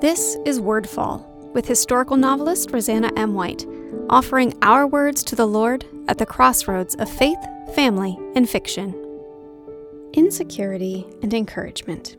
[0.00, 3.34] This is Wordfall with historical novelist Roseanna M.
[3.34, 3.66] White,
[4.08, 7.38] offering our words to the Lord at the crossroads of faith,
[7.74, 8.94] family, and fiction.
[10.12, 12.16] Insecurity and encouragement.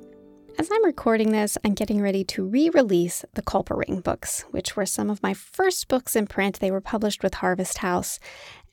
[0.58, 4.76] As I'm recording this, I'm getting ready to re release the Culper Ring books, which
[4.76, 6.60] were some of my first books in print.
[6.60, 8.20] They were published with Harvest House,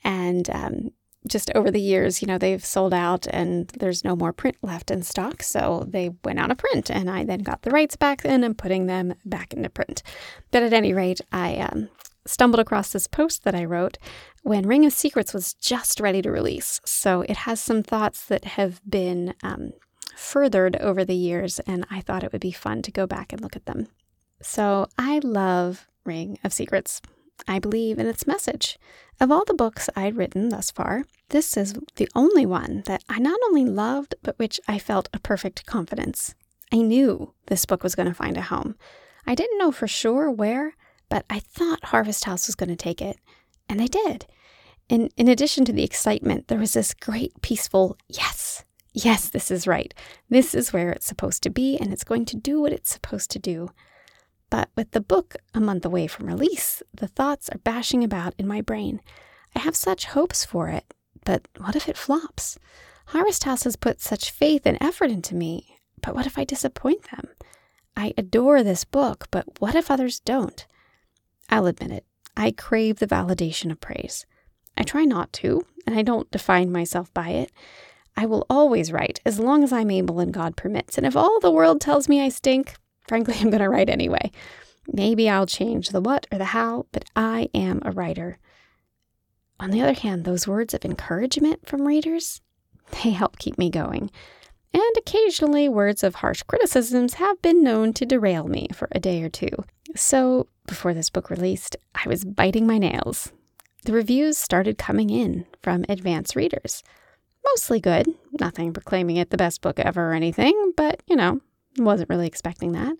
[0.02, 0.90] and um,
[1.28, 4.90] just over the years, you know, they've sold out and there's no more print left
[4.90, 5.42] in stock.
[5.42, 8.54] So they went out of print, and I then got the rights back and I'm
[8.54, 10.02] putting them back into print.
[10.50, 11.88] But at any rate, I um,
[12.26, 13.98] stumbled across this post that I wrote
[14.42, 16.80] when Ring of Secrets was just ready to release.
[16.84, 19.72] So it has some thoughts that have been um,
[20.14, 23.42] furthered over the years, and I thought it would be fun to go back and
[23.42, 23.88] look at them.
[24.42, 27.00] So I love Ring of Secrets.
[27.46, 28.78] I believe in its message.
[29.20, 33.18] Of all the books I'd written thus far, this is the only one that I
[33.18, 36.34] not only loved, but which I felt a perfect confidence.
[36.72, 38.76] I knew this book was going to find a home.
[39.26, 40.74] I didn't know for sure where,
[41.08, 43.18] but I thought Harvest House was going to take it,
[43.68, 44.26] and they did.
[44.88, 48.64] And in addition to the excitement, there was this great, peaceful yes.
[48.92, 49.92] Yes, this is right.
[50.30, 53.30] This is where it's supposed to be, and it's going to do what it's supposed
[53.32, 53.68] to do.
[54.50, 58.46] But with the book a month away from release, the thoughts are bashing about in
[58.46, 59.00] my brain.
[59.54, 60.94] I have such hopes for it,
[61.24, 62.58] but what if it flops?
[63.06, 67.10] Harvest House has put such faith and effort into me, but what if I disappoint
[67.10, 67.28] them?
[67.96, 70.66] I adore this book, but what if others don't?
[71.48, 72.04] I'll admit it,
[72.36, 74.26] I crave the validation of praise.
[74.76, 77.50] I try not to, and I don't define myself by it.
[78.16, 81.40] I will always write as long as I'm able and God permits, and if all
[81.40, 82.74] the world tells me I stink,
[83.08, 84.30] Frankly, I'm going to write anyway.
[84.92, 88.38] Maybe I'll change the what or the how, but I am a writer.
[89.58, 92.40] On the other hand, those words of encouragement from readers,
[93.02, 94.10] they help keep me going.
[94.72, 99.22] And occasionally, words of harsh criticisms have been known to derail me for a day
[99.22, 99.48] or two.
[99.94, 103.32] So, before this book released, I was biting my nails.
[103.84, 106.82] The reviews started coming in from advanced readers.
[107.46, 108.06] Mostly good,
[108.38, 111.40] nothing proclaiming it the best book ever or anything, but you know,
[111.84, 112.96] wasn't really expecting that.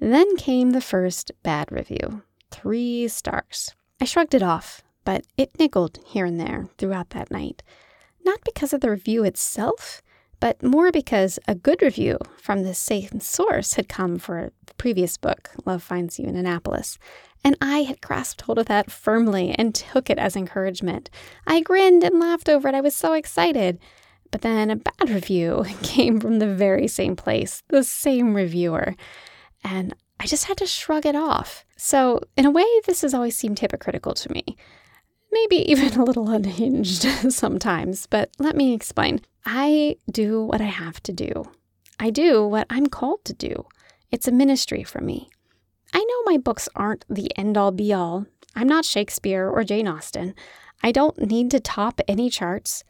[0.00, 3.74] Then came the first bad review three stars.
[4.00, 7.62] I shrugged it off, but it niggled here and there throughout that night.
[8.24, 10.02] Not because of the review itself,
[10.40, 15.16] but more because a good review from the same source had come for the previous
[15.16, 16.98] book, Love Finds You in Annapolis.
[17.42, 21.10] And I had grasped hold of that firmly and took it as encouragement.
[21.46, 22.74] I grinned and laughed over it.
[22.74, 23.78] I was so excited.
[24.34, 28.96] But then a bad review came from the very same place, the same reviewer.
[29.62, 31.64] And I just had to shrug it off.
[31.76, 34.56] So, in a way, this has always seemed hypocritical to me.
[35.30, 37.02] Maybe even a little unhinged
[37.32, 39.20] sometimes, but let me explain.
[39.46, 41.44] I do what I have to do.
[42.00, 43.66] I do what I'm called to do.
[44.10, 45.30] It's a ministry for me.
[45.92, 48.26] I know my books aren't the end all be all.
[48.56, 50.34] I'm not Shakespeare or Jane Austen.
[50.82, 52.82] I don't need to top any charts.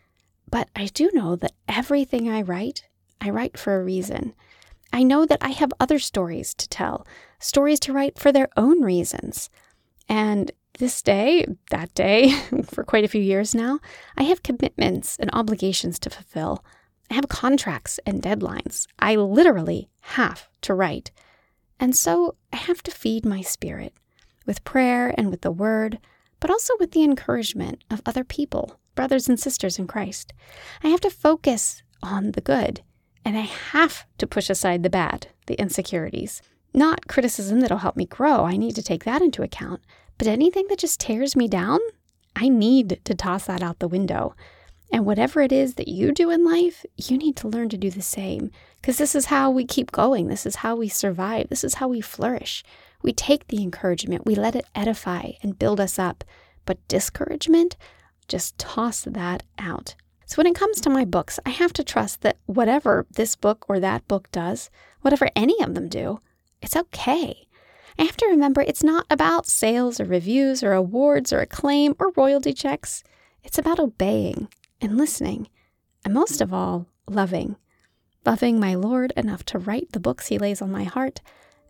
[0.55, 2.87] But I do know that everything I write,
[3.21, 4.35] I write for a reason.
[4.93, 7.05] I know that I have other stories to tell,
[7.41, 9.51] stories to write for their own reasons.
[10.09, 12.39] And this day, that day,
[12.71, 13.81] for quite a few years now,
[14.17, 16.65] I have commitments and obligations to fulfill.
[17.11, 18.87] I have contracts and deadlines.
[19.01, 21.11] I literally have to write.
[21.81, 23.93] And so I have to feed my spirit
[24.47, 25.99] with prayer and with the word,
[26.39, 30.33] but also with the encouragement of other people brothers and sisters in Christ.
[30.83, 32.83] I have to focus on the good,
[33.25, 36.43] and I have to push aside the bad, the insecurities.
[36.73, 39.81] Not criticism that'll help me grow, I need to take that into account,
[40.19, 41.79] but anything that just tears me down,
[42.37, 44.35] I need to toss that out the window.
[44.93, 47.91] And whatever it is that you do in life, you need to learn to do
[47.91, 48.51] the same.
[48.81, 50.29] Because this is how we keep going.
[50.29, 51.49] This is how we survive.
[51.49, 52.63] This is how we flourish.
[53.03, 56.25] We take the encouragement, we let it edify and build us up.
[56.65, 57.77] But discouragement,
[58.29, 59.95] just toss that out.
[60.27, 63.67] So, when it comes to my books, I have to trust that whatever this book
[63.69, 64.71] or that book does,
[65.03, 66.21] whatever any of them do,
[66.63, 67.47] it's okay.
[67.99, 72.13] I have to remember it's not about sales or reviews or awards or acclaim or
[72.17, 73.05] royalty checks.
[73.45, 74.49] It's about obeying
[74.81, 75.49] and listening,
[76.05, 77.57] and most of all, loving.
[78.25, 81.21] Loving my Lord enough to write the books He lays on my heart,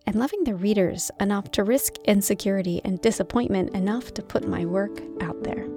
[0.06, 5.02] and loving the readers enough to risk insecurity and disappointment enough to put my work
[5.20, 5.73] out there.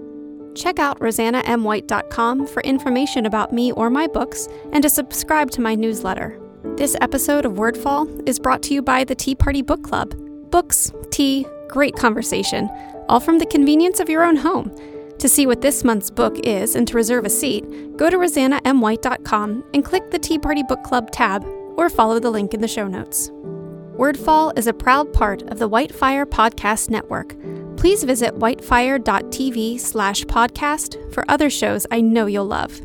[0.57, 5.75] Check out roseannamwhite.com for information about me or my books and to subscribe to my
[5.75, 6.39] newsletter.
[6.75, 10.15] This episode of Wordfall is brought to you by the Tea Party Book Club.
[10.49, 12.69] Books, tea, great conversation,
[13.07, 14.75] all from the convenience of your own home.
[15.19, 17.63] To see what this month's book is and to reserve a seat,
[17.95, 21.45] go to roseannamwhite.com and click the Tea Party Book Club tab
[21.77, 23.29] or follow the link in the show notes.
[23.97, 27.35] Wordfall is a proud part of the Whitefire Podcast Network.
[27.77, 32.81] Please visit whitefire.tv slash podcast for other shows I know you'll love.